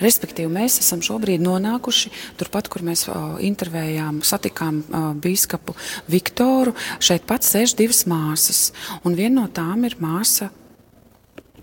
Respektīvi, 0.00 0.48
mēs 0.52 0.80
esam 0.80 1.02
šobrīd 1.04 1.42
nonākuši 1.44 2.12
turpat, 2.40 2.70
kur 2.72 2.84
mēs 2.86 3.06
uh, 3.08 3.36
intervējām, 3.44 4.22
satikām 4.24 4.80
uh, 4.82 5.10
biskupu 5.20 5.76
Viktoru. 6.10 6.72
Šeit 7.04 7.26
pats 7.28 7.52
sēž 7.52 7.76
divas 7.76 8.06
māsas, 8.08 8.70
un 9.04 9.18
viena 9.18 9.42
no 9.42 9.46
tām 9.52 9.84
ir 9.88 9.98
māsa 10.00 10.50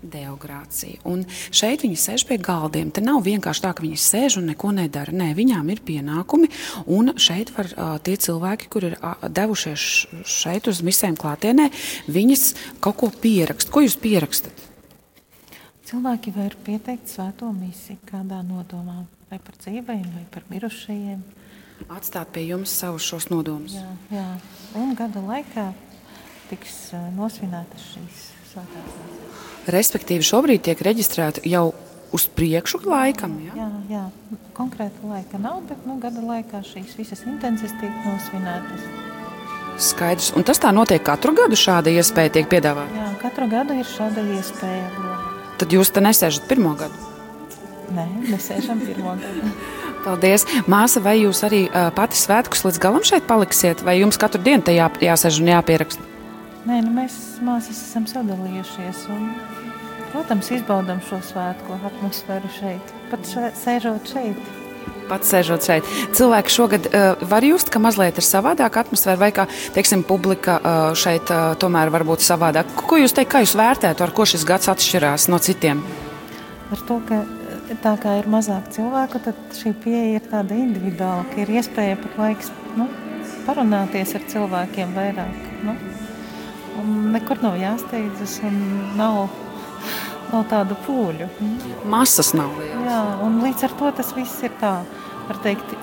deogrācija. 0.02 1.00
Un 1.08 1.24
šeit 1.50 1.82
viņi 1.84 1.98
sēž 1.98 2.24
pie 2.28 2.38
galdiem. 2.42 2.92
Te 2.94 3.02
nav 3.04 3.24
vienkārši 3.26 3.64
tā, 3.64 3.72
ka 3.74 3.84
viņi 3.84 3.98
sēž 4.02 4.38
un 4.40 4.48
neko 4.52 4.70
nedara. 4.76 5.14
Nē, 5.14 5.32
viņām 5.38 5.72
ir 5.74 5.82
pienākumi, 5.86 6.50
un 6.94 7.14
šeit 7.18 7.52
var 7.56 7.72
uh, 7.74 7.96
tie 8.04 8.16
cilvēki, 8.20 8.70
kur 8.72 8.88
ir 8.90 8.98
uh, 9.00 9.18
devušies 9.26 9.88
šeit 10.28 10.70
uz 10.70 10.82
misēm 10.86 11.18
klātienē, 11.18 11.70
viņas 12.06 12.48
kaut 12.84 13.00
ko 13.02 13.10
pierakst. 13.10 13.72
Ko 13.74 13.84
jūs 13.84 13.98
pierakstat? 14.00 14.68
Cilvēki 15.88 16.34
var 16.36 16.52
pieteikt 16.66 17.08
svēto 17.08 17.48
misiju 17.56 17.96
kādā 18.10 18.42
nodomā, 18.44 19.06
vai 19.30 19.38
par 19.40 19.54
dzīvajiem, 19.56 20.08
vai 20.12 20.24
par 20.34 20.44
mirušajiem. 20.50 21.22
Atstāt 21.88 22.34
pie 22.34 22.42
jums 22.44 22.74
savus 22.76 23.06
šos 23.08 23.30
nodomus. 23.32 23.78
Jā, 23.78 23.88
jā. 24.12 24.26
un 24.76 24.92
gada 24.98 25.22
laikā 25.24 25.70
tiks 26.50 26.90
nosvinētas 27.16 27.88
šīs 27.94 28.20
svētās 28.50 28.92
misijas. 28.98 29.48
Respektīvi, 29.78 30.28
šobrīd 30.28 30.66
tiek 30.68 30.84
reģistrēta 30.84 31.46
jau 31.48 31.70
uz 32.12 32.28
priekšu 32.36 32.82
laikam. 32.84 33.40
Ja? 33.48 33.56
Jā, 33.56 33.72
jā. 33.88 34.04
konkrēta 34.60 35.08
laika 35.08 35.40
nav, 35.40 35.62
bet 35.72 35.88
nu, 35.88 35.96
gada 36.04 36.20
laikā 36.20 36.60
šīs 36.68 36.98
visas 37.00 37.24
intences 37.24 37.72
tiek 37.80 38.04
nosvinētas. 38.04 38.88
Skaidrs. 39.88 40.34
Un 40.36 40.44
tas 40.44 40.60
tā 40.60 40.74
notiek 40.74 41.00
katru 41.00 41.32
gadu, 41.38 41.56
šāda 41.56 41.96
iespēja 41.96 42.36
tiek 42.36 42.50
piedāvāta? 42.50 42.92
Jā, 42.92 43.12
katru 43.24 43.48
gadu 43.48 43.78
ir 43.78 43.88
šāda 43.88 44.26
iespēja. 44.36 45.07
Tad 45.58 45.74
jūs 45.74 45.90
te 45.94 46.02
nesēžat 46.04 46.46
pirmo 46.50 46.74
gadu? 46.78 46.94
Nē, 47.94 48.04
nesēžam 48.28 48.80
pirmo 48.84 49.16
gadu. 49.18 49.52
Paldies. 50.04 50.44
Māsa, 50.70 51.02
vai 51.04 51.16
jūs 51.18 51.42
arī 51.46 51.64
uh, 51.68 51.88
pati 51.94 52.18
svētkus 52.18 52.62
līdz 52.66 52.78
galam 52.82 53.06
šeit 53.06 53.26
paliksiet, 53.28 53.82
vai 53.84 53.98
jums 53.98 54.20
katru 54.20 54.40
dienu 54.44 54.64
te 54.64 54.76
jā, 54.76 54.86
jāsēž 55.02 55.40
un 55.42 55.50
jāpieraksta? 55.52 56.04
Nē, 56.68 56.82
nu 56.84 56.92
mēs 56.94 57.16
māsas 57.44 57.80
esam 57.80 58.06
sadalījušies. 58.10 59.06
Un, 59.14 59.32
protams, 60.12 60.52
izbaudām 60.54 61.02
šo 61.08 61.20
svētku 61.24 61.78
atmosfēru 61.90 62.50
šeit, 62.58 62.94
pat 63.10 63.26
še, 63.28 63.50
sēžot 63.58 64.14
šeit. 64.14 64.54
Pats 65.08 65.32
sēžot 65.32 65.64
šeit. 65.64 65.88
Cilvēki 66.16 66.52
šogad 66.52 66.88
uh, 66.90 67.22
var 67.30 67.46
just, 67.46 67.72
ka 67.72 67.80
mazliet 67.82 68.20
ir 68.20 68.26
savādāka 68.26 68.84
atmosfēra, 68.84 69.20
vai 69.20 69.30
kā 69.34 69.48
teiksim, 69.76 70.04
publika 70.08 70.58
uh, 70.58 70.76
šeit 70.98 71.32
uh, 71.32 71.54
tomēr 71.60 71.92
var 71.94 72.04
būt 72.08 72.24
savādāk. 72.24 72.70
Ko 72.88 73.00
jūs 73.00 73.16
teikt, 73.16 73.32
kā 73.32 73.42
jūs 73.44 73.56
vērtētu, 73.58 74.04
ar 74.04 74.14
ko 74.14 74.28
šis 74.28 74.46
gads 74.48 74.70
atšķirās 74.72 75.28
no 75.32 75.40
citiem? 75.42 75.82
Ar 76.68 76.84
to, 76.88 77.00
ka 77.08 77.22
tā 77.82 77.94
kā 78.00 78.18
ir 78.20 78.28
mazāk 78.30 78.68
cilvēku, 78.74 79.20
tad 79.24 79.38
šī 79.56 79.72
pieeja 79.82 80.18
ir 80.18 80.28
tāda 80.28 80.56
individuāla, 80.56 81.24
ka 81.32 81.42
ir 81.42 81.52
iespēja 81.58 81.98
pat 82.00 82.20
laiks 82.20 82.52
nu, 82.76 82.88
parunāties 83.46 84.14
ar 84.16 84.24
cilvēkiem 84.32 84.94
vairāk. 84.96 85.44
Nu. 85.64 85.76
Un 86.78 87.10
nekur 87.14 87.40
nav 87.42 87.56
jāsteidzas 87.58 88.38
un 88.46 88.58
nav 88.98 89.26
nav 90.32 90.46
tādu 90.50 90.78
pūļu. 90.86 91.28
Masas 91.90 92.32
nav 92.36 92.56
lielas. 92.60 92.86
Jā, 92.88 93.02
un 93.26 93.38
līdz 93.44 93.68
ar 93.68 93.76
to 93.80 93.92
tas 94.00 94.14
viss 94.16 94.42
ir 94.46 94.54
tā, 94.60 94.72
var 95.28 95.42
teikt, 95.44 95.76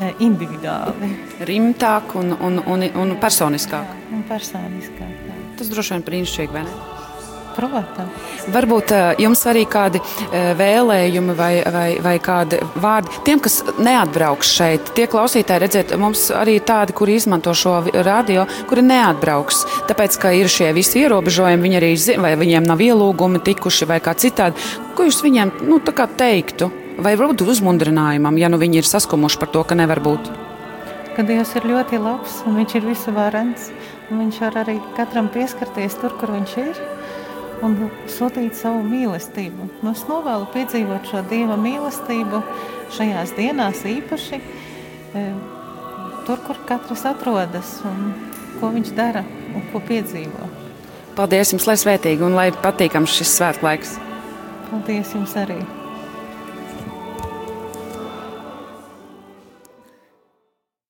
e, 0.00 0.12
individuāli. 0.26 1.12
Rimtāk 1.48 2.16
un, 2.18 2.34
un, 2.40 2.60
un, 2.66 2.90
un 3.04 3.16
personiskāk. 3.22 3.94
Jā, 3.94 4.12
un 4.18 4.26
personiskāk 4.28 5.16
jā. 5.30 5.40
Tas 5.56 5.72
droši 5.72 5.96
vien 5.96 6.06
brīnišķīgi, 6.10 6.54
vai 6.56 6.66
ne? 6.66 6.95
Protams. 7.56 8.46
Varbūt 8.52 8.92
uh, 8.92 9.06
jums 9.20 9.40
arī 9.48 9.64
kādi 9.70 10.00
uh, 10.02 10.50
vēlējumi 10.58 11.36
vai, 11.38 11.52
vai, 11.72 11.86
vai 12.04 12.16
kādi 12.22 12.60
vārdi 12.82 13.22
tiem, 13.24 13.40
kas 13.42 13.62
neatbrauks 13.80 14.50
šeit. 14.58 14.92
Tie 14.96 15.06
klausītāji, 15.10 15.62
redziet, 15.64 15.94
mums 16.00 16.28
arī 16.36 16.58
tādi, 16.60 16.92
kuri 16.96 17.16
izmanto 17.16 17.54
šo 17.56 17.78
radio, 18.06 18.44
kuri 18.68 18.84
neatbrauks. 18.84 19.64
Tāpēc, 19.88 20.18
ka 20.20 20.34
ir 20.36 20.52
šie 20.52 20.72
visi 20.76 21.00
ierobežojumi, 21.04 21.64
viņi 21.64 21.80
arī 21.80 21.92
zina, 21.96 22.26
vai 22.28 22.34
viņiem 22.38 22.68
nav 22.68 22.82
ielūgumi 22.84 23.40
tikuši 23.46 23.88
vai 23.88 24.02
kā 24.04 24.12
citādi. 24.18 24.60
Ko 24.96 25.08
jūs 25.08 25.22
viņiem 25.24 25.56
nu, 25.68 25.80
teiktu? 25.80 26.70
Vai 26.96 27.12
varbūt 27.12 27.42
uzmundrinājumam, 27.44 28.38
ja 28.40 28.48
nu 28.48 28.56
viņi 28.60 28.80
ir 28.80 28.86
saskumuši 28.88 29.40
par 29.40 29.50
to, 29.52 29.64
ka 29.68 29.76
nevar 29.76 30.00
būt? 30.00 30.30
Ka 31.16 31.24
Dievs 31.24 31.52
ir 31.56 31.64
ļoti 31.68 32.00
labs 32.00 32.38
un 32.48 32.56
viņš 32.60 32.76
ir 32.78 32.86
visuvarens. 32.88 33.68
Viņš 34.06 34.38
var 34.44 34.60
arī 34.62 34.76
katram 34.96 35.28
pieskarties 35.32 35.96
tur, 36.00 36.14
kur 36.20 36.30
viņš 36.36 36.56
ir 36.62 36.80
un 37.64 37.76
sūtīt 38.10 38.56
savu 38.58 38.82
mīlestību. 38.86 39.68
Nu, 39.82 39.92
es 39.92 40.04
novēlu 40.08 40.48
piedzīvot 40.54 41.08
šo 41.10 41.22
Dieva 41.30 41.56
mīlestību 41.60 42.42
šajās 42.96 43.34
dienās 43.38 43.82
īpaši 43.88 44.40
e, 44.40 45.24
tur, 46.26 46.42
kur 46.46 46.60
katrs 46.68 47.06
atrodas 47.08 47.78
un 47.88 48.12
ko 48.60 48.72
viņš 48.74 48.92
dara 48.96 49.24
un 49.54 49.64
ko 49.72 49.82
piedzīvo. 49.88 50.50
Paldies 51.16 51.54
jums, 51.54 51.68
lai 51.68 51.78
svētīgi 51.80 52.26
un 52.26 52.36
lai 52.36 52.50
patīkams 52.52 53.16
šis 53.20 53.38
svētklaiks. 53.38 53.96
Paldies 54.68 55.16
jums 55.16 55.36
arī! 55.40 55.60